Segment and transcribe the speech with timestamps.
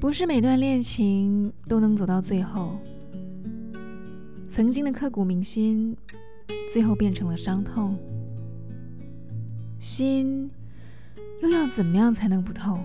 [0.00, 2.78] 不是每段恋情都能走到最后，
[4.48, 5.94] 曾经的刻骨铭心，
[6.72, 7.98] 最后变成了伤痛。
[9.78, 10.50] 心
[11.42, 12.82] 又要怎么样才能不痛？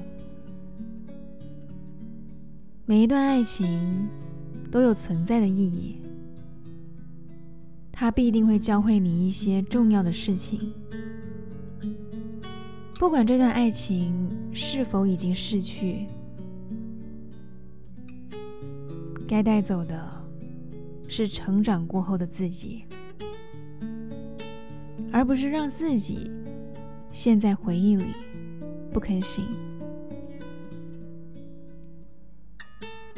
[2.86, 4.10] 每一段爱情
[4.70, 6.02] 都有存在的意义，
[7.94, 10.74] 它必定会教会你一些重要的事情。
[12.96, 16.08] 不管这段爱情是否已经逝去。
[19.36, 20.02] 该带走的
[21.10, 22.86] 是成长过后的自己，
[25.12, 26.32] 而不是让自己
[27.12, 28.06] 陷在回忆里
[28.94, 29.44] 不肯醒。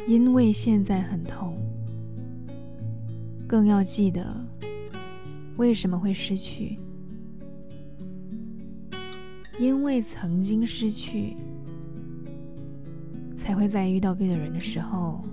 [0.07, 1.55] 因为现在很痛，
[3.47, 4.25] 更要记得
[5.57, 6.79] 为什么会失去。
[9.59, 11.37] 因为曾经失去，
[13.35, 15.23] 才会在遇到对的人的时候。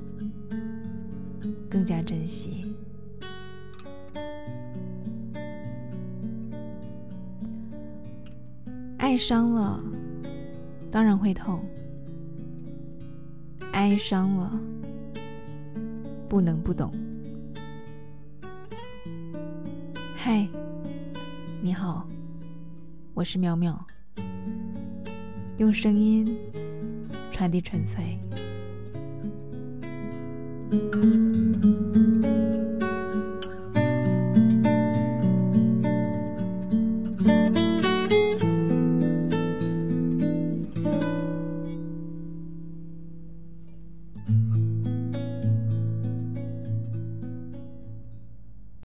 [1.75, 2.72] 更加珍惜。
[8.97, 9.83] 爱伤了，
[10.89, 11.58] 当然会痛；
[13.72, 14.53] 哀伤了，
[16.28, 16.94] 不能不懂。
[20.14, 20.47] 嗨，
[21.61, 22.09] 你好，
[23.14, 23.84] 我是妙妙，
[25.56, 26.38] 用声音
[27.33, 28.16] 传递纯粹。
[30.75, 30.94] thank
[31.64, 31.73] you